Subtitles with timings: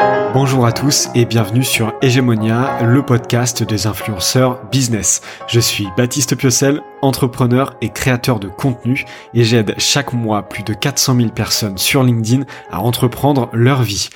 [0.00, 5.22] Bonjour à tous et bienvenue sur Hegemonia, le podcast des influenceurs business.
[5.48, 10.74] Je suis Baptiste Piocel, entrepreneur et créateur de contenu et j'aide chaque mois plus de
[10.74, 14.10] 400 000 personnes sur LinkedIn à entreprendre leur vie.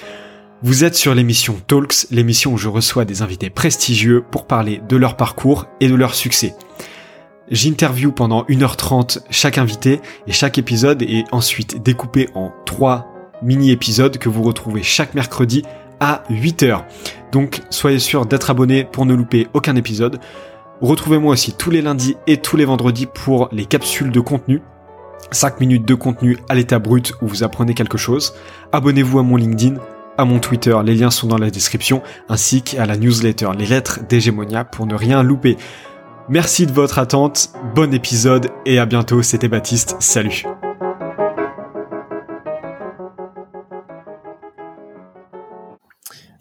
[0.63, 4.97] Vous êtes sur l'émission Talks, l'émission où je reçois des invités prestigieux pour parler de
[4.97, 6.55] leur parcours et de leur succès.
[7.51, 13.09] J'interview pendant 1h30 chaque invité et chaque épisode est ensuite découpé en trois
[13.43, 15.65] mini-épisodes que vous retrouvez chaque mercredi
[16.03, 16.83] à 8h.
[17.31, 20.19] Donc soyez sûr d'être abonné pour ne louper aucun épisode.
[20.81, 24.61] Retrouvez-moi aussi tous les lundis et tous les vendredis pour les capsules de contenu.
[25.31, 28.35] 5 minutes de contenu à l'état brut où vous apprenez quelque chose.
[28.73, 29.77] Abonnez-vous à mon LinkedIn,
[30.19, 34.01] à mon Twitter, les liens sont dans la description, ainsi qu'à la newsletter Les Lettres
[34.09, 35.57] d'Hégémonia pour ne rien louper.
[36.29, 40.45] Merci de votre attente, bon épisode et à bientôt, c'était Baptiste, salut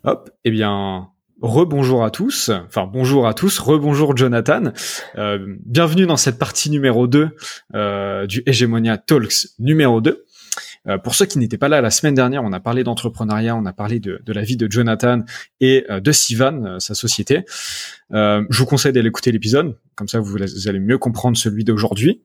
[0.04, 1.10] Hop, eh bien,
[1.42, 4.72] rebonjour à tous, enfin bonjour à tous, rebonjour Jonathan,
[5.20, 7.30] euh, bienvenue dans cette partie numéro 2
[7.76, 10.26] euh, du Hegemonia Talks numéro 2.
[10.88, 13.68] Euh, pour ceux qui n'étaient pas là la semaine dernière, on a parlé d'entrepreneuriat, on
[13.68, 15.20] a parlé de, la vie de Jonathan
[15.60, 17.46] et de Sivan, sa société.
[18.10, 22.24] je vous conseille d'aller écouter l'épisode, comme ça vous allez mieux comprendre celui d'aujourd'hui.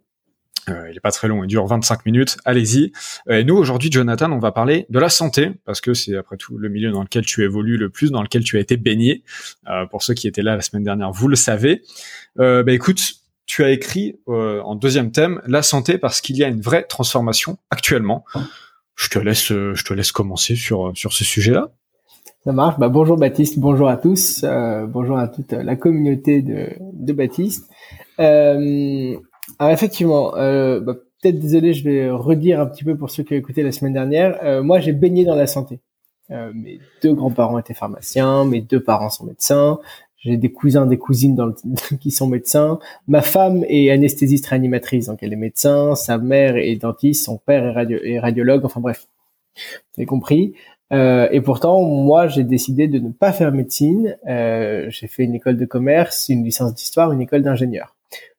[0.68, 2.38] Euh, il est pas très long, il dure 25 minutes.
[2.44, 2.92] Allez-y.
[3.30, 6.58] Et nous aujourd'hui, Jonathan, on va parler de la santé parce que c'est après tout
[6.58, 9.22] le milieu dans lequel tu évolues le plus, dans lequel tu as été baigné.
[9.68, 11.82] Euh, pour ceux qui étaient là la semaine dernière, vous le savez.
[12.38, 13.00] Euh, bah écoute,
[13.46, 16.82] tu as écrit euh, en deuxième thème la santé parce qu'il y a une vraie
[16.82, 18.24] transformation actuellement.
[18.96, 21.70] Je te laisse, je te laisse commencer sur sur ce sujet-là.
[22.44, 22.78] Ça marche.
[22.78, 24.44] Bah, bonjour Baptiste, bonjour à tous,
[24.88, 27.70] bonjour à toute la communauté de, Baptiste.
[29.58, 33.34] Alors effectivement, euh, bah, peut-être désolé, je vais redire un petit peu pour ceux qui
[33.34, 34.38] ont écouté la semaine dernière.
[34.42, 35.80] Euh, moi, j'ai baigné dans la santé.
[36.30, 39.78] Euh, mes deux grands-parents étaient pharmaciens, mes deux parents sont médecins.
[40.18, 41.54] J'ai des cousins, des cousines dans le,
[42.00, 42.78] qui sont médecins.
[43.06, 45.94] Ma femme est anesthésiste réanimatrice, donc elle est médecin.
[45.94, 48.64] Sa mère est dentiste, son père est, radio, est radiologue.
[48.64, 49.06] Enfin bref,
[49.56, 50.54] vous avez compris.
[50.92, 54.16] Euh, et pourtant, moi, j'ai décidé de ne pas faire médecine.
[54.28, 57.95] Euh, j'ai fait une école de commerce, une licence d'histoire, une école d'ingénieur.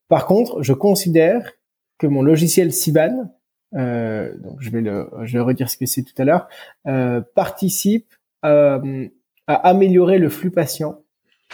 [0.07, 1.53] Par contre, je considère
[1.97, 3.33] que mon logiciel Siban,
[3.75, 6.47] euh, donc je vais le, je vais redire ce que c'est tout à l'heure,
[6.87, 8.13] euh, participe
[8.45, 9.07] euh,
[9.47, 11.01] à améliorer le flux patient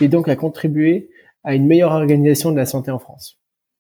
[0.02, 1.10] et donc à contribuer
[1.44, 3.40] à une meilleure organisation de la santé en France.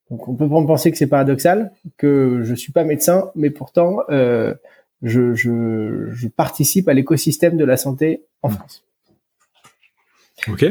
[0.09, 4.53] Donc on peut penser que c'est paradoxal, que je suis pas médecin, mais pourtant euh,
[5.01, 8.53] je, je, je participe à l'écosystème de la santé en mmh.
[8.53, 8.85] France.
[10.47, 10.65] Ok.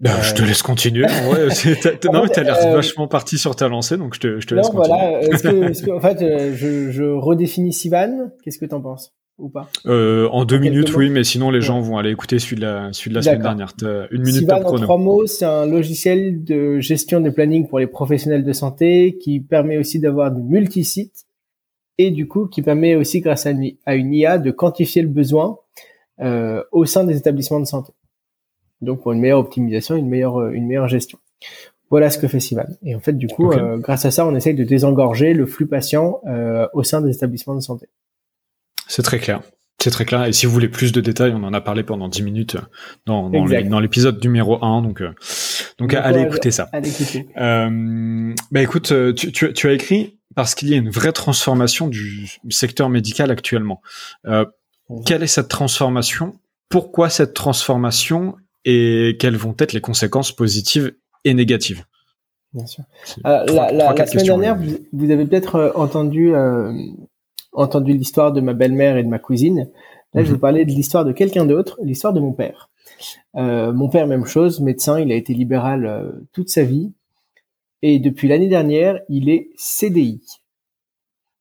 [0.00, 1.04] Bah, je te laisse continuer.
[1.04, 1.48] Ouais,
[2.12, 4.54] non, mais t'as l'air euh, vachement parti sur ta lancée, donc je te, je te
[4.54, 4.86] laisse continuer.
[4.88, 5.22] Voilà.
[5.22, 9.14] Est-ce que, est que, en fait, euh, je, je redéfinis Sivan Qu'est-ce que t'en penses
[9.38, 9.68] ou pas?
[9.86, 12.92] Euh, En deux minutes, oui, mais sinon les gens vont aller écouter celui de la,
[12.92, 13.72] celui de la semaine dernière.
[14.10, 17.86] Une minute Sivan, en trois mots, c'est un logiciel de gestion des plannings pour les
[17.86, 21.26] professionnels de santé qui permet aussi d'avoir du multi-sites
[21.98, 25.08] et du coup qui permet aussi, grâce à une, à une IA, de quantifier le
[25.08, 25.58] besoin
[26.20, 27.92] euh, au sein des établissements de santé
[28.86, 31.18] donc pour une meilleure optimisation, une meilleure, euh, une meilleure gestion.
[31.90, 32.64] Voilà ce que fait Sivan.
[32.82, 35.66] Et en fait, du coup, euh, grâce à ça, on essaye de désengorger le flux
[35.66, 37.88] patient euh, au sein des établissements de santé.
[38.88, 39.42] C'est très clair.
[39.78, 40.24] C'est très clair.
[40.24, 42.56] Et si vous voulez plus de détails, on en a parlé pendant 10 minutes
[43.04, 44.82] dans, dans l'épisode numéro 1.
[44.82, 45.02] Donc,
[45.78, 46.68] donc, allez écouter ça.
[46.72, 47.28] Allez écouter.
[47.36, 52.26] bah écoute, tu, tu, tu, as écrit parce qu'il y a une vraie transformation du
[52.48, 53.82] secteur médical actuellement.
[55.04, 56.34] quelle est cette transformation?
[56.68, 58.34] Pourquoi cette transformation?
[58.66, 60.94] Et quelles vont être les conséquences positives
[61.24, 61.84] et négatives
[62.52, 62.84] Bien sûr.
[63.24, 64.58] Euh, la, semaine dernière,
[64.92, 66.72] vous, avez peut-être euh, entendu euh,
[67.52, 69.70] entendu l'histoire de ma belle-mère et de ma cousine.
[70.14, 70.34] Là, je mhm.
[70.34, 72.70] vous parlais de l'histoire de quelqu'un d'autre, l'histoire de mon père.
[73.34, 76.92] mon père, même chose, médecin, il a été libéral toute sa vie.
[77.82, 80.22] Et depuis l'année dernière, il est CDI.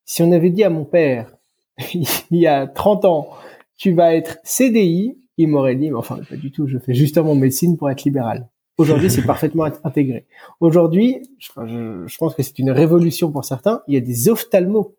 [0.05, 1.35] Si on avait dit à mon père,
[1.93, 3.29] il y a 30 ans,
[3.77, 7.35] tu vas être CDI, il m'aurait dit, mais enfin, pas du tout, je fais justement
[7.35, 8.49] médecine pour être libéral.
[8.77, 10.25] Aujourd'hui, c'est parfaitement intégré.
[10.59, 13.81] Aujourd'hui, je, pense que c'est une révolution pour certains.
[13.87, 14.93] Il y a des ophtalmos,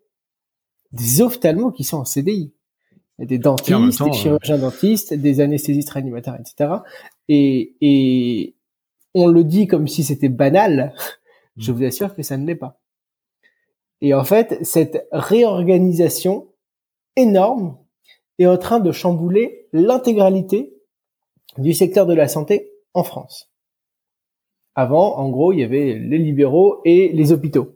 [0.93, 2.53] des ophtalmos qui sont en CDI.
[3.19, 6.81] Il y a des dentistes, des chirurgiens dentistes, des anesthésistes réanimateurs, etc.
[7.29, 8.57] Et, et
[9.15, 10.95] on le dit comme si c'était banal.
[11.57, 12.79] Je vous assure que ça ne l'est pas.
[14.03, 16.49] Et en fait, cette réorganisation
[17.17, 17.79] énorme
[18.39, 20.75] est en train de chambouler l'intégralité
[21.59, 23.51] du secteur de la santé en France.
[24.75, 27.75] Avant, en gros, il y avait les libéraux et les hôpitaux.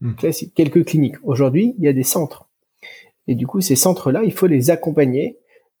[0.00, 0.14] Hmm.
[0.14, 1.16] Classique, quelques cliniques.
[1.22, 2.48] Aujourd'hui, il y a des centres.
[3.26, 5.38] Et du coup, ces centres-là, il faut les accompagner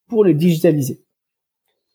[0.08, 1.02] pour le digitaliser.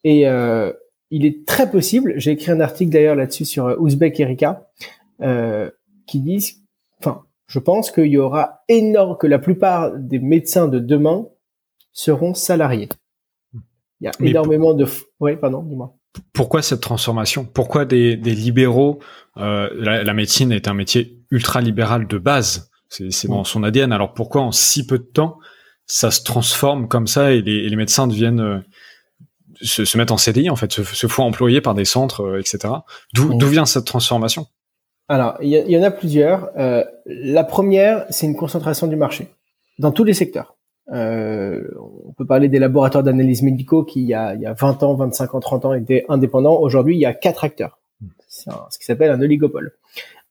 [0.03, 0.71] Et euh,
[1.09, 4.69] il est très possible, j'ai écrit un article d'ailleurs là-dessus sur euh, Ouzbek Erika,
[5.21, 5.69] euh,
[6.07, 6.61] qui disent,
[6.99, 11.27] enfin, je pense qu'il y aura énorme, que la plupart des médecins de demain
[11.93, 12.89] seront salariés.
[13.99, 14.85] Il y a énormément de,
[15.19, 15.95] oui, pardon, dis-moi.
[16.33, 17.45] Pourquoi cette transformation?
[17.45, 18.99] Pourquoi des, des libéraux
[19.37, 22.69] euh, la, la, médecine est un métier ultra libéral de base?
[22.89, 23.93] C'est dans son ADN.
[23.93, 25.39] Alors pourquoi en si peu de temps
[25.85, 28.59] ça se transforme comme ça et les, les médecins deviennent euh,
[29.61, 32.39] se, se, mettent en CDI en fait, se, se font employer par des centres, euh,
[32.39, 32.73] etc.
[33.13, 34.47] D'où vient cette transformation?
[35.07, 36.49] Alors il y, y, en a plusieurs.
[36.57, 39.29] Euh, la première, c'est une concentration du marché
[39.79, 40.55] dans tous les secteurs.
[40.91, 41.63] Euh,
[42.07, 44.83] on peut parler des laboratoires d'analyse médicaux qui, il y, a, il y a 20
[44.83, 46.59] ans, 25 ans, 30 ans, étaient indépendants.
[46.59, 47.79] Aujourd'hui, il y a quatre acteurs.
[48.27, 49.73] C'est ce qui s'appelle un oligopole.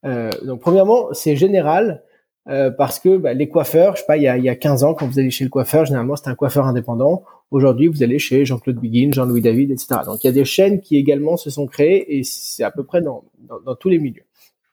[0.05, 2.03] Euh, donc, premièrement, c'est général
[2.49, 4.57] euh, parce que bah, les coiffeurs, je sais pas, il y, a, il y a
[4.57, 7.23] 15 ans, quand vous allez chez le coiffeur, généralement, c'était un coiffeur indépendant.
[7.51, 10.01] Aujourd'hui, vous allez chez Jean-Claude Biguin, Jean-Louis David, etc.
[10.07, 12.85] Donc, il y a des chaînes qui également se sont créées et c'est à peu
[12.85, 14.25] près dans, dans, dans tous les milieux.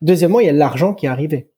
[0.02, 1.50] Deuxièmement, il y a l'argent qui est arrivé.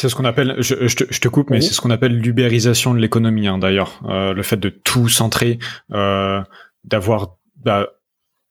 [0.00, 2.18] C'est ce qu'on appelle, je, je, te, je, te, coupe, mais c'est ce qu'on appelle
[2.18, 4.00] l'ubérisation de l'économie, hein, d'ailleurs.
[4.08, 5.58] Euh, le fait de tout centrer,
[5.92, 6.42] euh,
[6.84, 7.88] d'avoir bah,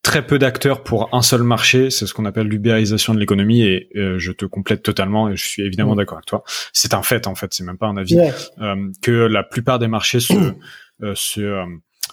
[0.02, 3.90] très peu d'acteurs pour un seul marché, c'est ce qu'on appelle l'ubérisation de l'économie, et
[3.96, 6.44] euh, je te complète totalement, et je suis évidemment d'accord avec toi.
[6.74, 8.18] C'est un fait, en fait, c'est même pas un avis,
[9.04, 10.34] que la plupart des marchés se,
[11.14, 11.64] se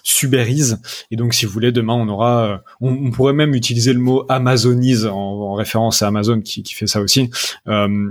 [0.02, 0.78] subérise.
[1.10, 4.26] Et donc, si vous voulez, demain, on aura, on, on pourrait même utiliser le mot
[4.28, 7.30] amazonise en, en référence à Amazon qui, qui fait ça aussi.
[7.66, 8.10] Euh,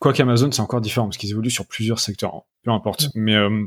[0.00, 3.08] Quoi qu'Amazon, c'est encore différent parce qu'ils évoluent sur plusieurs secteurs, peu importe.
[3.14, 3.66] Mais euh,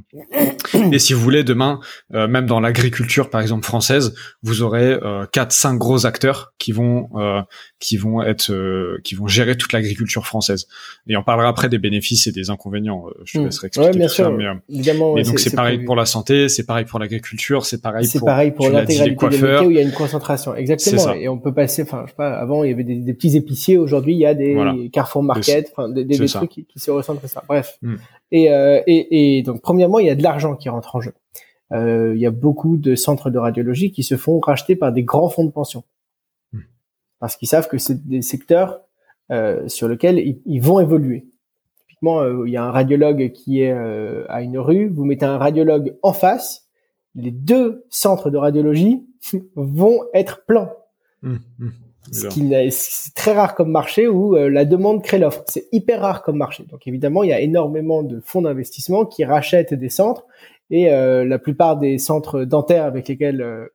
[0.73, 1.79] et si vous voulez, demain,
[2.13, 4.13] euh, même dans l'agriculture, par exemple française,
[4.43, 7.41] vous aurez euh, quatre, cinq gros acteurs qui vont euh,
[7.79, 10.67] qui vont être euh, qui vont gérer toute l'agriculture française.
[11.07, 13.05] Et on parlera après des bénéfices et des inconvénients.
[13.25, 13.45] Je te mmh.
[13.45, 14.25] laisserai expliquer ouais, bien tout sûr.
[14.25, 14.31] ça.
[14.31, 18.05] Mais, Évidemment, mais donc c'est pareil pour la santé, c'est pareil pour l'agriculture, c'est pareil
[18.05, 20.53] c'est pour pareil pour l'intégralité des métiers où il y a une concentration.
[20.55, 21.13] C'est Exactement.
[21.13, 23.35] Et on peut passer, enfin, je sais pas, avant il y avait des, des petits
[23.35, 24.75] épiciers, aujourd'hui il y a des Voilà.
[24.91, 27.43] Carrefour Market, enfin des, des, C'est trucs qui, qui se ressentent ça.
[27.47, 27.77] Bref.
[27.81, 27.95] Mm.
[28.31, 31.13] Et, euh, et, et donc premièrement, il y a de l'argent qui rentre en jeu.
[31.73, 35.03] Euh, il y a beaucoup de centres de radiologie qui se font racheter par des
[35.03, 35.83] grands fonds de pension
[36.53, 36.59] Mm.
[37.19, 38.81] parce qu'ils savent que c'est des secteurs
[39.31, 41.27] euh, sur lesquels ils, ils vont évoluer.
[41.79, 45.37] Typiquement, euh, il y a un radiologue qui est à une rue, vous mettez un
[45.37, 46.67] radiologue en face,
[47.15, 49.05] les deux centres de radiologie
[49.55, 50.71] vont être pleins.
[51.23, 51.71] Hum, hum.
[52.11, 55.43] Ce qui n'est- c'est très rare comme marché où euh, la demande crée l'offre.
[55.47, 56.65] C'est hyper rare comme marché.
[56.69, 60.25] Donc évidemment, il y a énormément de fonds d'investissement qui rachètent des centres
[60.71, 63.67] et euh, la plupart des centres dentaires avec lesquels euh,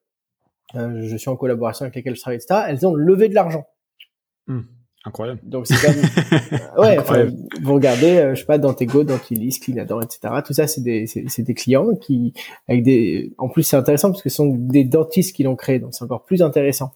[0.75, 3.65] euh, je suis en collaboration avec lesquels je travaille, etc., elles ont levé de l'argent.
[5.07, 5.39] Incroyable.
[5.45, 6.99] Donc c'est quand même ouais.
[6.99, 7.29] Enfin,
[7.63, 10.35] vous regardez, euh, je sais pas, Dantego, Dantilis, Clinador, etc.
[10.45, 12.35] Tout ça, c'est des c'est des clients qui
[12.67, 13.33] avec des.
[13.39, 16.05] En plus, c'est intéressant parce que ce sont des dentistes qui l'ont créé, donc c'est
[16.05, 16.91] encore plus intéressant.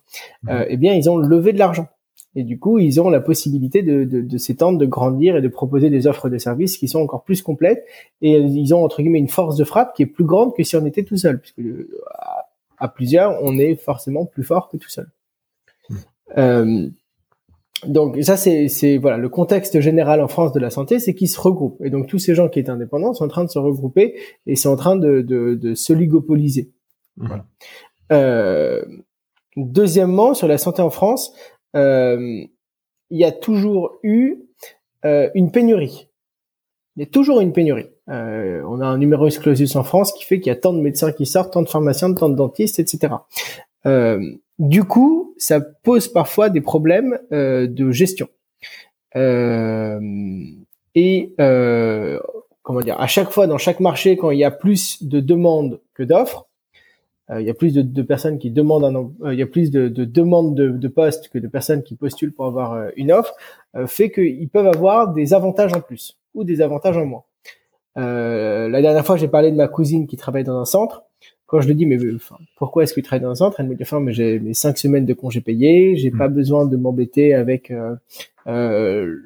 [0.49, 1.87] Euh, eh bien, ils ont levé de l'argent.
[2.35, 5.49] Et du coup, ils ont la possibilité de, de, de s'étendre, de grandir et de
[5.49, 7.85] proposer des offres de services qui sont encore plus complètes.
[8.23, 10.77] Et ils ont entre guillemets une force de frappe qui est plus grande que si
[10.77, 11.61] on était tout seul, puisque
[12.19, 12.47] à,
[12.79, 15.09] à plusieurs, on est forcément plus fort que tout seul.
[16.39, 16.89] Euh,
[17.87, 21.29] donc ça c'est c'est voilà le contexte général en France de la santé, c'est qu'ils
[21.29, 23.59] se regroupent et donc tous ces gens qui étaient indépendants sont en train de se
[23.59, 24.17] regrouper
[24.47, 26.71] et sont en train de de, de s'oligopoliser.
[27.17, 27.47] Voilà.
[28.13, 28.83] Euh,
[29.57, 31.33] deuxièmement, sur la santé en France,
[31.77, 32.45] euh,
[33.11, 34.37] il y a toujours eu
[35.05, 36.09] euh, une pénurie.
[36.97, 37.89] Il y a toujours une pénurie.
[38.09, 40.81] Euh, on a un numerus clausus en France qui fait qu'il y a tant de
[40.81, 43.15] médecins qui sortent, tant de pharmaciens, tant de dentistes, etc.
[43.87, 44.21] Euh,
[44.59, 48.29] du coup, ça pose parfois des problèmes euh, de gestion.
[49.17, 50.01] Euh,
[50.95, 52.21] et euh,
[52.63, 55.81] comment dire, à chaque fois dans chaque marché, quand il y a plus de demandes
[55.95, 56.47] que d'offres,
[57.31, 59.47] euh, il y a plus de, de, personnes qui demandent un, euh, il y a
[59.47, 62.91] plus de, de demandes de, de, postes que de personnes qui postulent pour avoir euh,
[62.97, 63.35] une offre,
[63.87, 67.23] fait qu'ils peuvent avoir des avantages en plus ou des avantages en moins.
[67.95, 71.05] la dernière fois, j'ai parlé de ma cousine qui travaille dans un centre
[71.51, 73.67] quand je lui dis mais enfin, pourquoi est-ce que tu travailles dans un centre, elle
[73.67, 76.19] me dit enfin mais j'ai mes cinq semaines de congés payés, j'ai mmh.
[76.19, 77.97] pas besoin de m'embêter avec euh,
[78.47, 79.17] euh,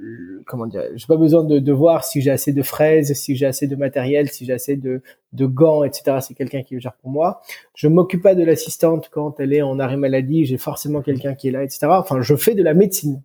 [0.47, 3.45] comment dire, j'ai pas besoin de, de voir si j'ai assez de fraises, si j'ai
[3.45, 5.03] assez de matériel, si j'ai assez de,
[5.35, 6.17] de gants, etc.
[6.23, 7.43] C'est quelqu'un qui gère pour moi.
[7.75, 11.49] Je m'occupe pas de l'assistante quand elle est en arrêt maladie, j'ai forcément quelqu'un qui
[11.49, 11.89] est là, etc.
[11.91, 13.23] Enfin, je fais de la médecine.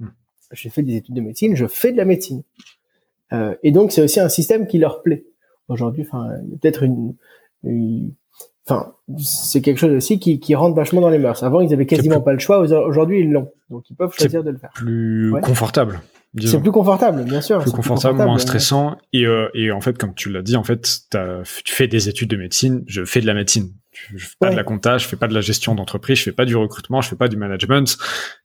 [0.00, 0.08] Mmh.
[0.50, 2.42] J'ai fait des études de médecine, je fais de la médecine.
[3.32, 5.24] Euh, et donc c'est aussi un système qui leur plaît
[5.68, 6.02] aujourd'hui.
[6.02, 7.14] Enfin, peut-être une,
[7.62, 8.12] une
[8.66, 11.42] Enfin, c'est quelque chose aussi qui, qui rentre vachement dans les mœurs.
[11.42, 12.24] Avant, ils avaient quasiment plus...
[12.24, 12.60] pas le choix.
[12.60, 13.52] Aujourd'hui, ils l'ont.
[13.68, 14.70] Donc, ils peuvent choisir de le faire.
[14.74, 15.40] Plus ouais.
[15.42, 16.00] confortable.
[16.40, 17.60] C'est plus confortable, bien sûr.
[17.60, 18.96] Plus confortable, moins stressant.
[19.12, 21.02] Et, euh, et en fait, comme tu l'as dit, en fait,
[21.64, 22.82] tu fais des études de médecine.
[22.86, 23.70] Je fais de la médecine.
[24.14, 26.32] Je fais pas de la compta, je fais pas de la gestion d'entreprise, je fais
[26.32, 27.96] pas du recrutement, je fais pas du management.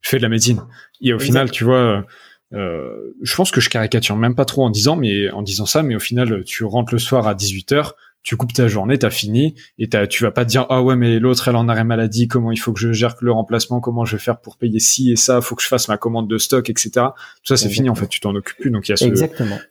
[0.02, 0.62] Je fais de la médecine.
[1.02, 2.06] Et au final, tu vois,
[2.54, 5.82] euh, je pense que je caricature même pas trop en disant, mais en disant ça,
[5.82, 9.10] mais au final, tu rentres le soir à 18 h tu coupes ta journée, t'as
[9.10, 11.84] fini, et t'as, tu vas pas te dire ah ouais mais l'autre elle en arrêt
[11.84, 14.80] maladie, comment il faut que je gère le remplacement, comment je vais faire pour payer
[14.80, 16.90] ci et ça, faut que je fasse ma commande de stock, etc.
[16.94, 17.10] Tout
[17.46, 19.06] ça c'est fini en fait, tu t'en occupes plus, donc il y a ce,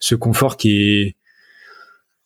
[0.00, 1.16] ce confort qui est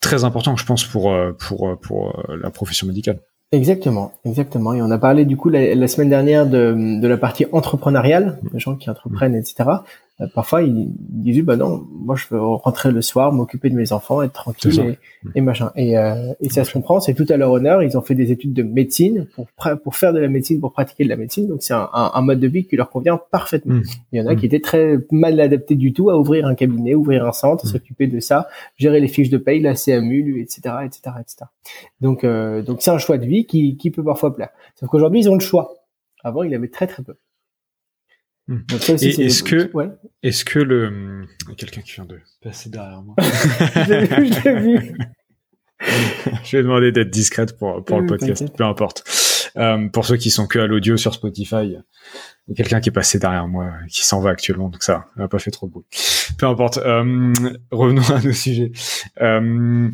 [0.01, 3.21] très important, je pense pour euh, pour euh, pour euh, la profession médicale.
[3.53, 4.73] Exactement, exactement.
[4.73, 8.59] Et on a parlé du coup la, semaine dernière de, de la partie entrepreneuriale, des
[8.59, 9.65] gens qui entreprennent, etc.
[10.21, 13.93] Euh, parfois ils disent bah non moi je veux rentrer le soir m'occuper de mes
[13.93, 14.99] enfants être tranquille et,
[15.39, 15.71] et, machin.
[15.75, 17.01] Et, euh, et ça se comprend.
[17.01, 17.83] C'est tout à leur honneur.
[17.83, 19.47] Ils ont fait des études de médecine pour
[19.83, 21.49] pour faire de la médecine pour pratiquer de la médecine.
[21.49, 23.75] Donc c'est un, un, mode de vie qui leur convient parfaitement.
[23.75, 23.83] Mmh.
[24.13, 24.47] il y en a qui mmh.
[24.47, 27.69] étaient très mal adaptés du tout à ouvrir un cabinet ouvrir un centre mmh.
[27.69, 31.47] s'occuper de ça gérer les fiches de paye la CMU etc etc etc
[32.01, 34.51] donc euh, donc c'est un choix de vie qui qui peut parfois plaire.
[34.79, 35.75] Sauf qu'aujourd'hui ils ont le choix.
[36.25, 37.15] Avant il avait très très peu.
[38.49, 39.71] Est-ce que,
[40.23, 43.15] est-ce que le, quelqu'un qui vient de passer derrière moi.
[43.21, 44.97] je vu.
[46.45, 49.05] je vais demander d'être discrète pour, pour le podcast, peu importe.
[49.57, 51.73] Euh, pour ceux qui sont que à l'audio sur Spotify, il
[52.49, 55.29] y a quelqu'un qui est passé derrière moi, qui s'en va actuellement, donc ça, n'a
[55.29, 55.85] pas fait trop de bruit.
[56.39, 56.79] Peu importe.
[56.79, 57.33] Euh,
[57.71, 58.73] revenons à nos sujets.
[59.21, 59.91] Euh,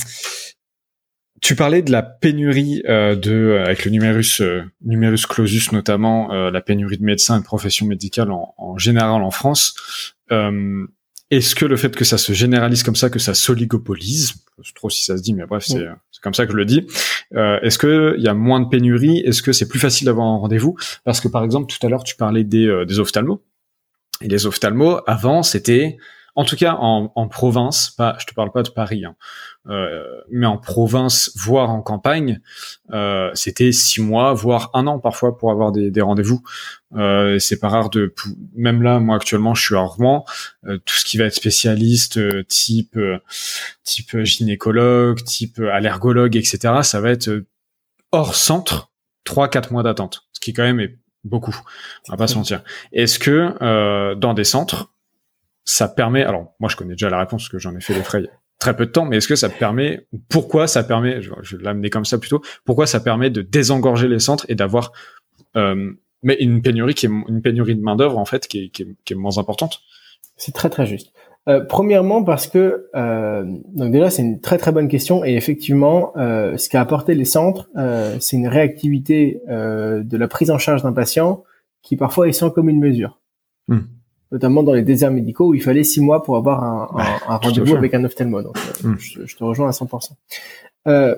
[1.41, 6.29] tu parlais de la pénurie euh, de euh, avec le numerus euh, numerus clausus notamment
[6.29, 9.75] la pénurie de médecins et de professions médicales en, en général en France.
[11.31, 14.75] Est-ce que le fait que ça se généralise comme ça, que ça s'oligopolise, je sais
[14.75, 15.87] trop si ça se dit, mais bref, c'est
[16.23, 16.87] comme ça que je le dis.
[17.33, 19.19] Est-ce que il y a moins de pénurie?
[19.19, 20.77] Est-ce que c'est plus facile d'avoir un rendez-vous?
[21.05, 23.41] Parce que par exemple, tout à l'heure, tu parlais des, des ophtalmos.
[24.23, 25.99] Et les ophtalmos, avant, c'était
[26.39, 29.17] en tout cas en, en, province, pas, je te parle pas de Paris, hein,
[29.69, 32.41] euh, mais en province, voire en campagne,
[32.93, 36.41] euh, c'était six mois, voire un an parfois pour avoir des, des rendez-vous.
[36.95, 38.15] Euh, c'est pas rare de,
[38.55, 40.25] même là, moi actuellement, je suis à Rouen,
[40.69, 42.97] euh, tout ce qui va être spécialiste, euh, type
[43.83, 46.83] type gynécologue, type allergologue, etc.
[46.85, 47.45] Ça va être
[48.13, 48.93] hors centre,
[49.25, 51.61] trois quatre mois d'attente, ce qui quand même est beaucoup.
[52.09, 52.63] On va pas se mentir.
[52.93, 54.93] Est-ce que dans des centres
[55.65, 58.03] ça permet, alors moi je connais déjà la réponse parce que j'en ai fait les
[58.03, 58.23] frais
[58.59, 61.91] très peu de temps, mais est-ce que ça permet, pourquoi ça permet, je vais l'amener
[61.91, 64.93] comme ça plutôt, pourquoi ça permet de désengorger les centres et d'avoir
[65.57, 68.69] euh, mais une pénurie qui est une pénurie de main d'œuvre en fait qui est,
[68.71, 69.81] qui, est, qui est, moins importante?
[70.37, 71.13] C'est très très juste.
[71.49, 76.13] Euh, premièrement parce que euh, donc déjà c'est une très très bonne question et effectivement
[76.17, 80.59] euh, ce qu'a apporté les centres euh, c'est une réactivité euh, de la prise en
[80.59, 81.45] charge d'un patient
[81.83, 83.21] qui parfois est sans commune mesure.
[83.69, 83.81] Hmm
[84.31, 86.89] notamment dans les déserts médicaux où il fallait six mois pour avoir un,
[87.29, 88.43] un, rendez-vous avec un ophtalmo.
[88.43, 88.97] Donc, hmm.
[88.99, 90.11] je, te rejoins à 100%.
[90.87, 91.15] Euh,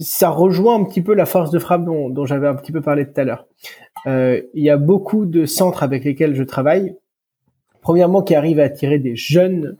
[0.00, 2.80] ça rejoint un petit peu la force de frappe dont, dont j'avais un petit peu
[2.80, 3.46] parlé tout à l'heure.
[4.06, 6.94] Euh, il y a beaucoup de centres avec lesquels je travaille.
[7.80, 9.76] Premièrement, qui arrivent à attirer des jeunes,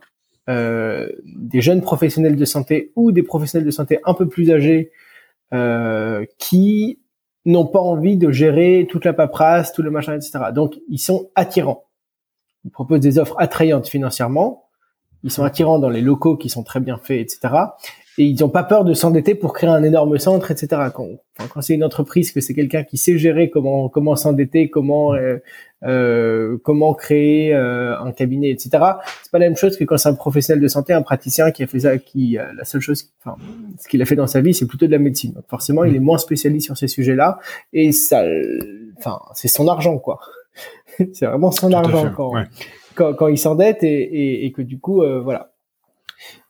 [0.49, 4.91] euh, des jeunes professionnels de santé ou des professionnels de santé un peu plus âgés
[5.53, 6.99] euh, qui
[7.45, 10.39] n'ont pas envie de gérer toute la paperasse, tout le machin, etc.
[10.53, 11.85] Donc, ils sont attirants
[12.65, 14.69] ils proposent des offres attrayantes financièrement,
[15.23, 17.53] ils sont attirants dans les locaux qui sont très bien faits, etc.
[18.17, 20.89] Et ils n'ont pas peur de s'endetter pour créer un énorme centre, etc.
[20.93, 21.07] Quand,
[21.53, 25.37] quand c'est une entreprise, que c'est quelqu'un qui sait gérer comment comment s'endetter, comment euh,
[25.83, 28.69] euh, comment créer euh, un cabinet, etc.
[29.23, 31.63] C'est pas la même chose que quand c'est un professionnel de santé, un praticien qui
[31.63, 33.37] a fait ça, qui la seule chose, enfin,
[33.79, 35.33] ce qu'il a fait dans sa vie, c'est plutôt de la médecine.
[35.33, 37.39] Donc forcément, il est moins spécialiste sur ces sujets-là,
[37.71, 38.23] et ça,
[38.97, 40.19] enfin, c'est son argent, quoi.
[41.13, 42.33] c'est vraiment son argent quand,
[42.95, 45.51] quand, quand, il s'endette et, et, et, que du coup, euh, voilà.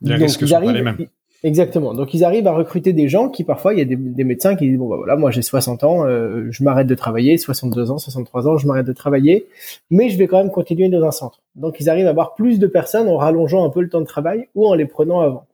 [0.02, 1.08] Les Donc, risques ils arrivent, pas les mêmes.
[1.44, 1.94] Exactement.
[1.94, 4.56] Donc ils arrivent à recruter des gens qui parfois il y a des, des médecins
[4.56, 7.92] qui disent bon bah voilà moi j'ai 60 ans euh, je m'arrête de travailler 62
[7.92, 9.48] ans 63 ans je m'arrête de travailler
[9.90, 11.42] mais je vais quand même continuer dans un centre.
[11.56, 14.06] Donc ils arrivent à avoir plus de personnes en rallongeant un peu le temps de
[14.06, 15.46] travail ou en les prenant avant.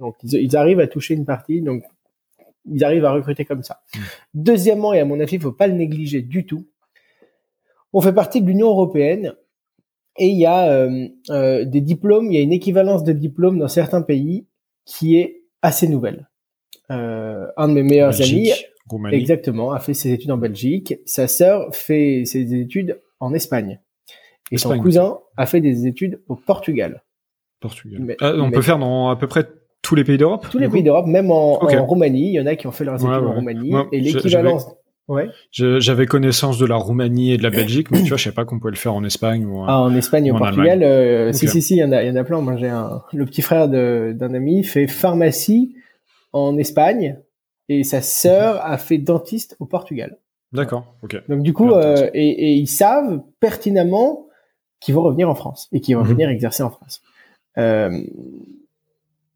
[0.00, 1.84] Donc ils, ils arrivent à toucher une partie donc
[2.68, 3.80] ils arrivent à recruter comme ça.
[3.94, 3.98] Mmh.
[4.34, 6.66] Deuxièmement et à mon avis il faut pas le négliger du tout
[7.92, 9.34] on fait partie de l'Union européenne
[10.18, 13.58] et il y a euh, euh, des diplômes, il y a une équivalence de diplômes
[13.58, 14.46] dans certains pays
[14.84, 16.28] qui est assez nouvelle.
[16.90, 18.52] Euh, un de mes meilleurs amis,
[19.10, 20.94] exactement, a fait ses études en Belgique.
[21.06, 23.80] Sa sœur fait ses études en Espagne.
[24.50, 27.02] Et son cousin a fait des études au Portugal.
[27.60, 28.16] Portugal.
[28.20, 29.48] Ah, on peut faire dans à peu près
[29.80, 32.28] tous les pays d'Europe Tous les pays d'Europe, même en, Roumanie.
[32.28, 33.72] Il y en a qui ont fait leurs études en Roumanie.
[33.92, 34.66] et l'équivalence
[35.08, 35.28] Ouais.
[35.50, 38.44] J'avais connaissance de la Roumanie et de la Belgique, mais tu vois, je sais pas
[38.44, 39.64] qu'on pouvait le faire en Espagne ou.
[39.66, 42.10] Ah, en Espagne et au Portugal, euh, si si si, il y en a, y
[42.10, 42.40] en a plein.
[42.40, 45.74] Moi, j'ai un, le petit frère d'un ami fait pharmacie
[46.32, 47.18] en Espagne
[47.68, 50.18] et sa sœur a fait dentiste au Portugal.
[50.52, 50.94] D'accord.
[51.02, 51.16] Ok.
[51.28, 54.26] Donc du coup, euh, et, et, ils savent pertinemment
[54.80, 56.10] qu'ils vont revenir en France et qu'ils vont mhm.
[56.10, 57.00] venir exercer en France.
[57.58, 58.02] Euh,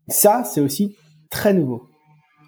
[0.09, 0.97] ça, c'est aussi
[1.31, 1.89] très nouveau.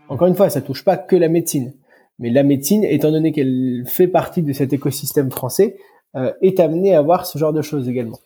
[0.09, 1.75] Encore une fois, ça touche pas que la médecine.
[2.19, 5.77] Mais la médecine, étant donné qu'elle fait partie de cet écosystème français,
[6.17, 8.19] euh, est amenée à voir ce genre de choses également.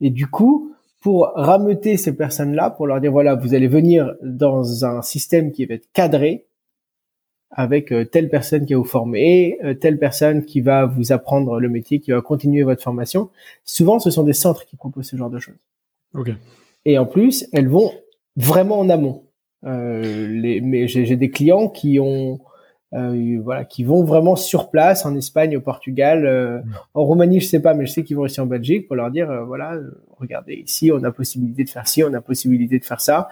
[0.00, 4.84] Et du coup, pour rameuter ces personnes-là, pour leur dire voilà, vous allez venir dans
[4.84, 6.48] un système qui va être cadré,
[7.50, 11.58] avec euh, telle personne qui va vous former, euh, telle personne qui va vous apprendre
[11.60, 13.30] le métier, qui va continuer votre formation.
[13.64, 15.56] Souvent, ce sont des centres qui proposent ce genre de choses.
[16.14, 16.30] Ok.
[16.84, 17.92] Et en plus, elles vont
[18.36, 19.24] vraiment en amont.
[19.64, 22.38] Euh, les, mais j'ai des clients qui ont
[22.94, 26.60] euh, voilà, qui vont vraiment sur place en Espagne, au Portugal, euh,
[26.94, 29.10] en Roumanie, je sais pas, mais je sais qu'ils vont aussi en Belgique pour leur
[29.10, 29.78] dire, euh, voilà,
[30.16, 33.28] regardez ici, on a possibilité de faire ci, on a possibilité de faire ça,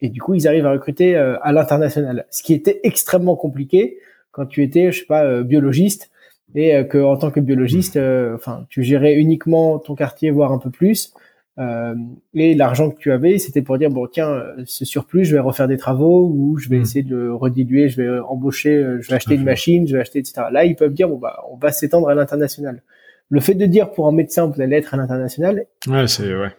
[0.00, 3.98] et du coup, ils arrivent à recruter à l'international, ce qui était extrêmement compliqué
[4.30, 6.10] quand tu étais, je sais pas, biologiste
[6.54, 7.98] et que en tant que biologiste,
[8.34, 11.12] enfin, tu gérais uniquement ton quartier, voire un peu plus.
[11.58, 11.94] Euh,
[12.34, 15.68] et l'argent que tu avais, c'était pour dire bon tiens, ce surplus, je vais refaire
[15.68, 16.82] des travaux ou je vais hmm.
[16.82, 20.00] essayer de le rediluer, je vais embaucher, euh, je vais acheter une machine, je vais
[20.00, 20.42] acheter etc.
[20.52, 22.82] Là, ils peuvent dire bon bah on va s'étendre à l'international.
[23.30, 26.52] Le fait de dire pour un médecin vous allez être à l'international, ouais c'est ouais,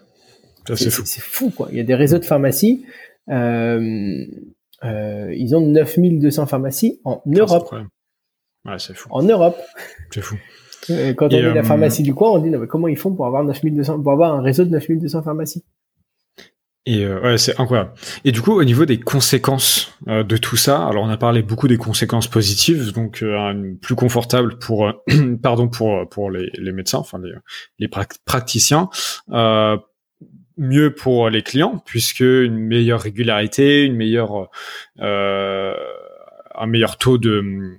[0.76, 1.04] c'est fou.
[1.06, 1.68] C'est fou quoi.
[1.72, 2.86] Il y a des réseaux de pharmacies.
[3.30, 4.26] Euh,
[4.84, 7.76] euh, ils ont 9200 pharmacies en ah, Europe.
[8.66, 9.10] Ouais, c'est fou.
[9.12, 9.58] En Europe.
[10.12, 10.38] C'est fou.
[10.88, 13.44] Quand on est la euh, pharmacie du coin, on dit comment ils font pour avoir
[13.44, 15.64] 9200, pour avoir un réseau de 9200 pharmacies
[16.90, 17.92] et euh, ouais, c'est incroyable.
[18.24, 21.42] Et du coup, au niveau des conséquences euh, de tout ça, alors on a parlé
[21.42, 23.26] beaucoup des conséquences positives, donc
[23.82, 24.94] plus confortable pour,
[25.44, 27.34] pardon, pour pour les, les médecins, enfin les,
[27.80, 28.90] les praticiens,
[30.60, 34.50] mieux pour les clients puisque une meilleure régularité, une meilleure,
[36.58, 37.78] un meilleur taux de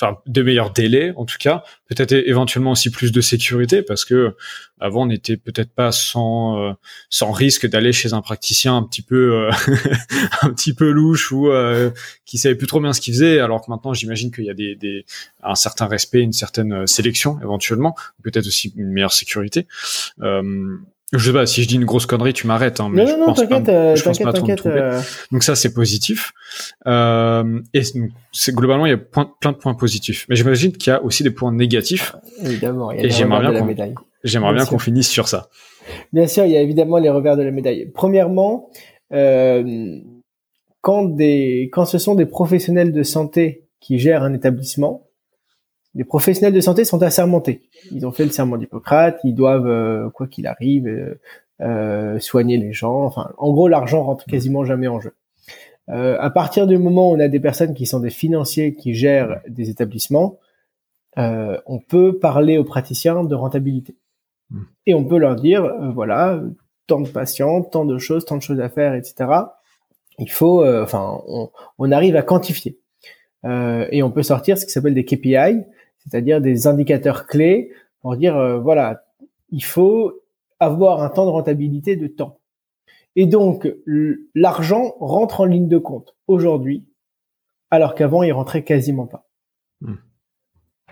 [0.00, 4.34] enfin de meilleurs délais en tout cas, peut-être éventuellement aussi plus de sécurité parce que
[4.78, 6.72] avant on n'était peut-être pas sans euh,
[7.10, 9.50] sans risque d'aller chez un praticien un petit peu euh,
[10.42, 11.90] un petit peu louche ou euh,
[12.24, 14.54] qui savait plus trop bien ce qu'il faisait alors que maintenant j'imagine qu'il y a
[14.54, 15.04] des, des
[15.42, 19.66] un certain respect, une certaine sélection éventuellement, peut-être aussi une meilleure sécurité.
[21.12, 22.78] Je sais pas, si je dis une grosse connerie, tu m'arrêtes.
[22.80, 24.66] Hein, mais non, non, t'inquiète, euh, t'inquiète, t'inquiète.
[24.66, 25.00] Euh.
[25.32, 26.32] Donc ça, c'est positif.
[26.86, 27.82] Euh, et
[28.30, 30.26] c'est globalement, il y a plein de points positifs.
[30.28, 32.14] Mais j'imagine qu'il y a aussi des points négatifs.
[32.44, 35.48] Évidemment, il y a et j'aimerais bien qu'on, j'aimerais bien, qu'on finisse sur ça.
[36.12, 37.90] Bien sûr, il y a évidemment les revers de la médaille.
[37.92, 38.70] Premièrement,
[39.12, 39.98] euh,
[40.80, 45.09] quand des, quand ce sont des professionnels de santé qui gèrent un établissement,
[45.94, 47.62] les professionnels de santé sont assermentés.
[47.90, 51.20] Ils ont fait le serment d'Hippocrate, ils doivent, euh, quoi qu'il arrive, euh,
[51.60, 53.04] euh, soigner les gens.
[53.04, 55.14] Enfin, en gros, l'argent rentre quasiment jamais en jeu.
[55.88, 59.40] à partir du moment où on a des personnes qui sont des financiers qui gèrent
[59.48, 60.38] des établissements,
[61.16, 63.96] on peut parler aux praticiens de rentabilité.
[64.50, 64.62] Hmm.
[64.86, 66.40] Et on peut leur dire, voilà,
[66.86, 69.30] tant de patients, tant de choses, tant de choses à faire, etc.
[70.20, 72.78] Il faut, enfin, on, on, arrive à quantifier.
[73.44, 75.64] et on peut sortir ce qui s'appelle des KPI,
[76.10, 79.04] c'est-à-dire des indicateurs clés pour dire euh, voilà,
[79.50, 80.20] il faut
[80.58, 82.38] avoir un temps de rentabilité de temps.
[83.16, 83.68] Et donc
[84.34, 86.84] l'argent rentre en ligne de compte aujourd'hui,
[87.70, 89.28] alors qu'avant il rentrait quasiment pas.
[89.80, 89.94] Hmm.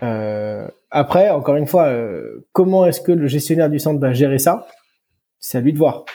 [0.03, 4.39] Euh, après, encore une fois, euh, comment est-ce que le gestionnaire du centre va gérer
[4.39, 4.67] ça?
[5.39, 6.05] C'est à lui de voir.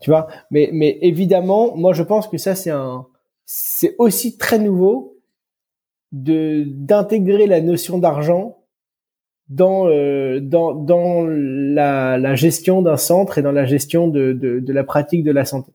[0.00, 3.06] tu vois, mais mais évidemment, moi je pense que ça c'est un,
[3.46, 5.13] c'est aussi très nouveau
[6.14, 8.58] de d'intégrer la notion d'argent
[9.48, 14.60] dans euh, dans dans la, la gestion d'un centre et dans la gestion de, de,
[14.60, 15.72] de la pratique de la santé.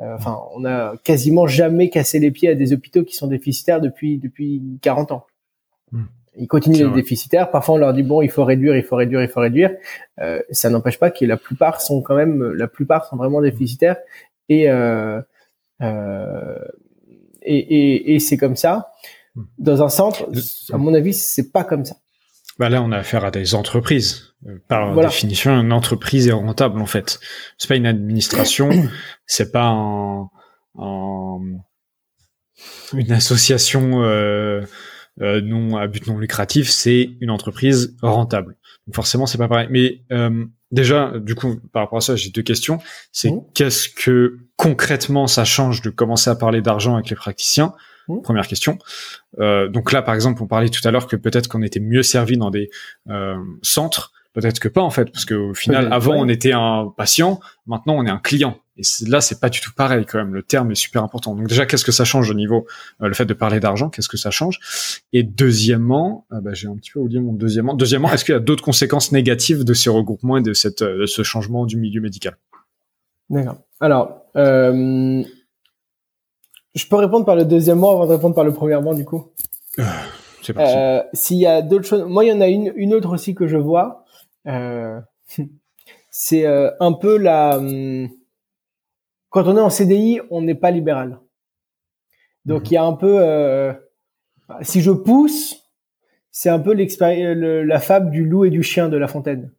[0.00, 3.82] Euh, enfin, on a quasiment jamais cassé les pieds à des hôpitaux qui sont déficitaires
[3.82, 5.26] depuis depuis 40 ans.
[5.92, 6.04] Hmm.
[6.38, 7.50] Ils continuent d'être déficitaires.
[7.50, 9.72] Parfois, on leur dit bon, il faut réduire, il faut réduire, il faut réduire.
[10.20, 13.96] Euh, ça n'empêche pas que la plupart sont quand même, la plupart sont vraiment déficitaires
[14.48, 15.20] et euh,
[15.82, 16.58] euh,
[17.42, 18.92] et, et, et c'est comme ça.
[19.58, 20.26] Dans un centre,
[20.72, 21.96] à mon avis, c'est pas comme ça.
[22.58, 24.34] Bah là, on a affaire à des entreprises.
[24.46, 27.20] Euh, par définition, une entreprise est rentable en fait.
[27.58, 28.70] C'est pas une administration,
[29.26, 30.30] c'est pas un,
[32.94, 34.62] une association euh,
[35.20, 38.56] euh, non à but non lucratif, c'est une entreprise rentable.
[38.86, 39.68] Donc forcément, c'est pas pareil.
[39.70, 42.78] Mais euh, déjà, du coup, par rapport à ça, j'ai deux questions.
[43.12, 43.42] C'est mmh.
[43.54, 47.74] qu'est-ce que concrètement ça change de commencer à parler d'argent avec les praticiens
[48.08, 48.22] mmh.
[48.22, 48.78] Première question.
[49.38, 52.02] Euh, donc là, par exemple, on parlait tout à l'heure que peut-être qu'on était mieux
[52.02, 52.70] servi dans des
[53.08, 54.12] euh, centres.
[54.36, 58.04] Peut-être que pas en fait, parce qu'au final, avant on était un patient, maintenant on
[58.04, 58.60] est un client.
[58.76, 60.34] Et là, c'est pas du tout pareil quand même.
[60.34, 61.34] Le terme est super important.
[61.34, 62.66] Donc déjà, qu'est-ce que ça change au niveau
[63.00, 63.88] euh, le fait de parler d'argent?
[63.88, 64.60] Qu'est-ce que ça change?
[65.14, 67.72] Et deuxièmement, euh, bah, j'ai un petit peu oublié mon deuxièmement.
[67.72, 71.06] Deuxièmement, est-ce qu'il y a d'autres conséquences négatives de ces regroupements et de cette de
[71.06, 72.36] ce changement du milieu médical?
[73.30, 73.62] D'accord.
[73.80, 74.26] Alors,
[76.76, 79.32] je peux répondre par le deuxièmement avant de répondre par le premièrement du coup.
[80.42, 81.08] c'est parti.
[81.12, 83.48] S'il y a d'autres choses, moi, il y en a une une autre aussi que
[83.48, 84.04] je vois.
[86.10, 88.08] c'est un peu la hum,
[89.36, 91.18] quand on est en CDI, on n'est pas libéral.
[92.46, 92.66] Donc mhm.
[92.66, 93.72] il y a un peu, euh,
[94.62, 95.68] si je pousse,
[96.30, 99.52] c'est un peu la fable du loup et du chien de La Fontaine.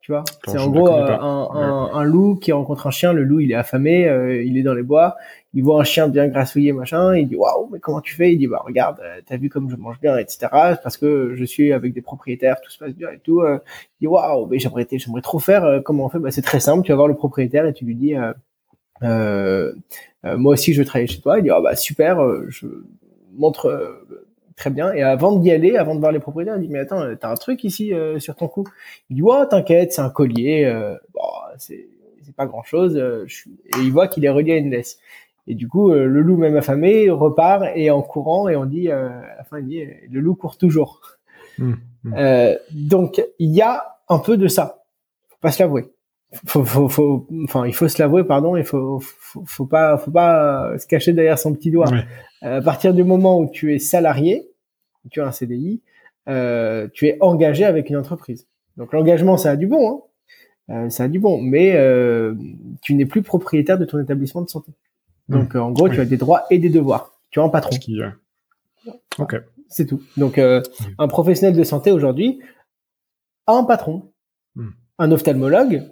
[0.00, 3.12] Tu vois, c'est en gros euh, un, loup qui rencontre un chien.
[3.12, 5.18] Le loup, il est affamé, euh, il est dans les bois,
[5.54, 7.16] il voit un chien bien grassouillé, machin.
[7.16, 8.32] Il dit waouh, mais comment tu fais?
[8.32, 10.48] Il dit bah regarde, t'as vu comme je mange bien, etc.
[10.82, 13.42] Parce que je suis avec des propriétaires, tout se passe bien et tout.
[13.44, 13.60] il
[14.00, 15.82] dit waouh, mais j'aimerais, j'aimerais trop faire.
[15.84, 16.18] comment on fait?
[16.18, 16.84] Bah c'est très simple.
[16.84, 18.14] Tu vas voir le propriétaire et tu lui dis
[19.02, 19.72] euh,
[20.24, 21.38] euh, moi aussi je veux travailler chez toi.
[21.38, 22.66] Il dit ah bah super, euh, je
[23.36, 24.04] montre
[24.56, 24.92] très bien.
[24.92, 27.36] Et avant d'y aller, avant de voir les propriétaires, il dit mais attends, t'as un
[27.36, 28.64] truc ici sur ton cou?
[29.10, 30.72] Il dit ouais, t'inquiète, c'est un collier.
[31.58, 31.88] c'est
[32.22, 32.96] c'est pas grand chose.
[32.96, 34.98] Et il voit qu'il est relié à une laisse.
[35.48, 39.36] Et du coup, le loup même affamé repart et en courant et on dit à
[39.38, 41.00] la fin il dit le loup court toujours.
[41.58, 41.72] Mmh,
[42.04, 42.14] mmh.
[42.70, 44.84] donc il y a un peu de ça.
[45.28, 45.90] Faut pas se l'avouer
[46.46, 50.10] faut, faut, faut, enfin, il faut se l'avouer, pardon, il faut, faut, faut, pas, faut
[50.10, 51.90] pas se cacher derrière son petit doigt.
[52.42, 54.50] Euh, à partir du moment où tu es salarié,
[55.10, 55.80] tu as un CDI,
[56.28, 58.46] euh, tu es engagé avec une entreprise.
[58.76, 60.00] Donc l'engagement, ça a du bon, hein.
[60.70, 62.34] Euh, ça a du bon, mais euh,
[62.82, 64.72] tu n'es plus propriétaire de ton établissement de santé.
[65.28, 67.12] Donc en gros, tu as des droits et des devoirs.
[67.30, 67.76] Tu as un patron.
[67.76, 68.00] Qui,
[69.18, 69.36] ok.
[69.68, 70.02] C'est tout.
[70.16, 72.40] Donc un professionnel de santé aujourd'hui
[73.46, 74.10] a un patron.
[74.54, 74.70] Hmm.
[74.98, 75.84] Un ophtalmologue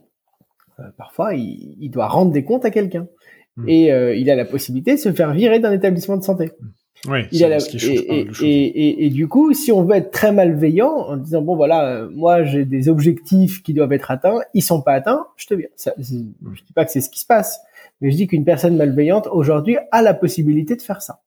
[0.81, 3.09] euh, parfois, il, doit rendre des comptes à quelqu'un.
[3.57, 3.69] Hmm.
[3.69, 6.53] Et euh, il a la possibilité de se faire virer d'un établissement de santé.
[6.61, 6.67] Hmm.
[7.09, 10.33] Oui, il a ce qui et, et, et, du coup, si on veut être très
[10.33, 14.63] malveillant en disant bon voilà, euh, moi j'ai des objectifs qui doivent être atteints, ils
[14.63, 15.69] sont pas atteints, je te viens.
[15.77, 17.61] Ça, je dis pas que c'est ce qui se passe,
[18.01, 21.23] mais je dis qu'une personne malveillante aujourd'hui a la possibilité de faire ça.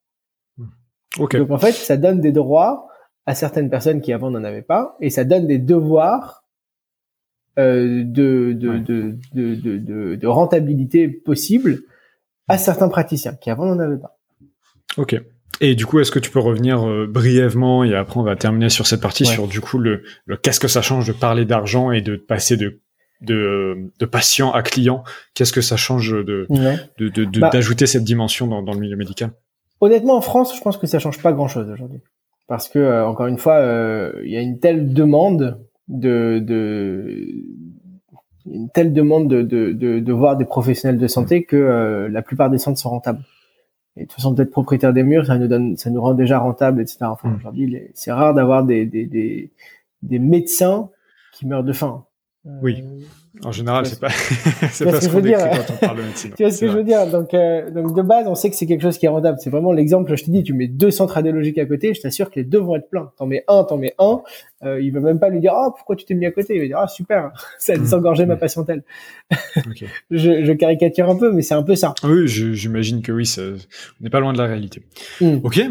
[0.57, 0.67] Hmm.
[1.17, 1.37] Okay.
[1.39, 2.87] Donc en fait, ça donne des droits
[3.25, 6.43] à certaines personnes qui avant n'en avaient pas, et ça donne des devoirs
[7.57, 11.81] euh, de, de, de, de, de, rentabilité possible
[12.47, 14.17] à certains praticiens qui avant n'en avaient pas.
[14.97, 15.19] Ok.
[15.61, 18.69] Et du coup, est-ce que tu peux revenir euh, brièvement et après on va terminer
[18.69, 21.91] sur cette partie sur du coup le, le qu'est-ce que ça change de parler d'argent
[21.91, 22.79] et de passer de
[23.21, 25.03] de, de patient à client
[25.33, 26.47] Qu'est-ce que ça change de
[26.97, 29.31] de, bah d'ajouter cette dimension dans, dans le milieu médical?
[29.81, 32.01] Honnêtement, en France, je pense que ça change pas grand-chose aujourd'hui
[32.47, 33.59] parce que euh, encore une fois,
[34.23, 37.27] il y a une telle demande de, de
[38.45, 42.49] une telle demande de, de, de, voir des professionnels de santé que euh, la plupart
[42.49, 43.23] des centres sont rentables.
[43.95, 46.39] Et de toute façon, d'être propriétaire des murs, ça nous donne, ça nous rend déjà
[46.39, 46.99] rentable, etc.
[47.01, 47.35] Enfin, mm.
[47.35, 49.51] aujourd'hui, c'est rare d'avoir des, des, des,
[50.01, 50.89] des médecins
[51.33, 52.05] qui meurent de faim.
[52.45, 52.81] Oui.
[52.81, 54.09] Euh, en général, c'est pas,
[54.71, 56.31] c'est pas ce qu'on décrit quand on parle de médecine.
[56.37, 58.55] tu vois ce que je veux dire donc, euh, donc, de base, on sait que
[58.55, 59.37] c'est quelque chose qui est rentable.
[59.41, 60.15] C'est vraiment l'exemple.
[60.15, 62.59] Je te dis, tu mets deux centres radiologiques à côté, je t'assure que les deux
[62.59, 63.11] vont être pleins.
[63.17, 64.21] T'en mets un, t'en mets un.
[64.63, 66.55] Euh, il va même pas lui dire, ah, pourquoi tu t'es mis à côté?
[66.55, 67.81] Il va dire, ah, super, ça a mmh.
[67.81, 68.39] désengorgé ma mmh.
[68.39, 68.83] patientèle.
[69.69, 69.87] Okay.
[70.09, 71.93] je, je, caricature un peu, mais c'est un peu ça.
[72.03, 74.81] Oui, j'imagine que oui, ça, on n'est pas loin de la réalité.
[75.21, 75.37] Mmh.
[75.43, 75.61] Ok.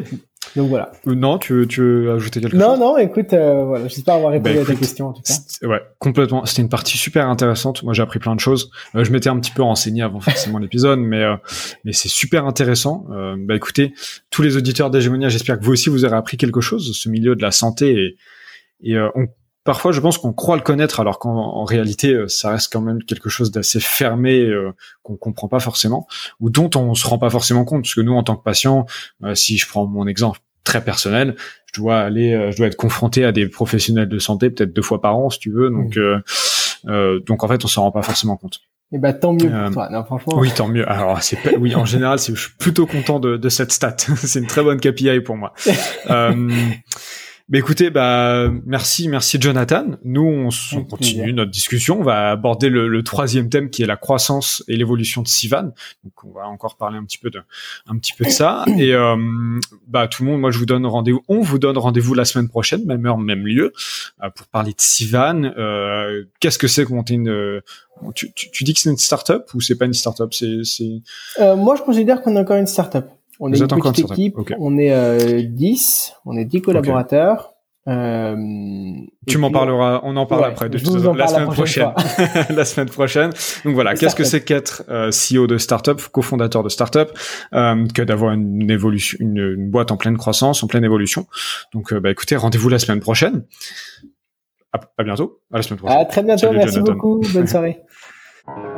[0.58, 0.90] Donc voilà.
[1.06, 3.86] Euh, non, tu veux, tu veux ajouter quelque non, chose Non, non, écoute, euh, voilà,
[3.86, 5.34] j'espère avoir répondu bah, à ta question en tout cas.
[5.68, 6.44] Ouais, complètement.
[6.46, 7.84] C'était une partie super intéressante.
[7.84, 8.72] Moi, j'ai appris plein de choses.
[8.96, 11.36] Euh, je m'étais un petit peu renseigné avant forcément l'épisode, mais euh,
[11.84, 13.06] mais c'est super intéressant.
[13.12, 13.94] Euh, bah écoutez,
[14.30, 17.36] tous les auditeurs d'Hégémonia, j'espère que vous aussi vous aurez appris quelque chose, ce milieu
[17.36, 18.16] de la santé et,
[18.82, 19.28] et on
[19.68, 23.28] parfois je pense qu'on croit le connaître alors qu'en réalité ça reste quand même quelque
[23.28, 26.06] chose d'assez fermé euh, qu'on comprend pas forcément
[26.40, 28.86] ou dont on se rend pas forcément compte parce que nous en tant que patients
[29.34, 31.34] si je prends mon exemple très personnel
[31.72, 35.00] je dois aller je dois être confronté à des professionnels de santé peut-être deux fois
[35.00, 36.22] par an si tu veux donc mmh.
[36.88, 39.50] euh, donc en fait on s'en rend pas forcément compte et eh ben tant mieux
[39.50, 39.90] pour toi.
[39.90, 40.38] Non, franchement.
[40.38, 40.90] Oui, tant mieux.
[40.90, 43.96] Alors c'est oui, en général, je suis plutôt content de, de cette stat.
[44.16, 45.52] c'est une très bonne KPI pour moi.
[46.08, 46.48] euh,
[47.48, 49.86] Bah écoutez, bah merci, merci Jonathan.
[50.04, 51.98] Nous, on, continue notre discussion.
[51.98, 55.72] On va aborder le, troisième thème qui est la croissance et l'évolution de Sivan.
[56.04, 57.40] Donc on va encore parler un petit peu de,
[57.86, 58.66] un petit peu de ça.
[58.78, 59.16] Et euh,
[59.86, 61.22] bah tout le monde, moi je vous donne rendez-vous.
[61.28, 63.72] On vous donne rendez-vous la semaine prochaine, même heure, même lieu,
[64.22, 65.44] euh, pour parler de Sivan.
[65.44, 67.62] Euh, Qu'est-ce que c'est que monter une
[68.14, 70.32] tu, tu, dis que c'est une start-up ou c'est pas une start-up?
[70.32, 71.00] C'est, c'est...
[71.40, 73.08] Euh, moi, je considère qu'on est encore une start-up.
[73.40, 77.54] On est une petite équipe, on est euh, 10, on est 10 collaborateurs.
[77.88, 78.36] Euh,
[79.26, 80.76] tu m'en parleras, on en parle après, de
[81.16, 81.90] la, semaine prochaine.
[82.50, 83.30] la semaine prochaine.
[83.64, 87.10] Donc voilà, qu'est-ce que c'est qu'être euh, CEO de startup, cofondateur de startup,
[87.54, 91.26] euh, que d'avoir une évolution, une, boîte en pleine croissance, en pleine évolution.
[91.72, 93.44] Donc euh, bah écoutez, rendez-vous la semaine prochaine.
[94.74, 95.98] À, à, bientôt, à la semaine prochaine.
[95.98, 97.80] À très bientôt, merci beaucoup, bonne soirée.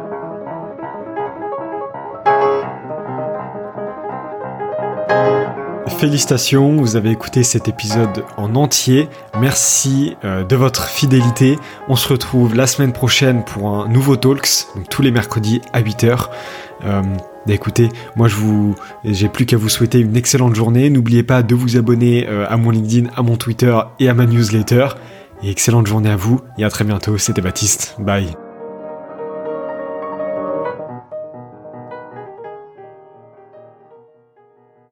[6.01, 9.11] Félicitations, vous avez écouté cet épisode en entier.
[9.39, 11.59] Merci euh, de votre fidélité.
[11.89, 15.83] On se retrouve la semaine prochaine pour un nouveau Talks, donc tous les mercredis à
[15.83, 16.29] 8h.
[16.87, 17.03] Euh,
[17.47, 20.89] bah, écoutez, moi je vous, j'ai plus qu'à vous souhaiter une excellente journée.
[20.89, 24.25] N'oubliez pas de vous abonner euh, à mon LinkedIn, à mon Twitter et à ma
[24.25, 24.89] newsletter.
[25.43, 27.19] Et excellente journée à vous et à très bientôt.
[27.19, 27.97] C'était Baptiste.
[27.99, 28.35] Bye.